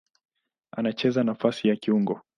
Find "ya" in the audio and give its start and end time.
1.67-1.75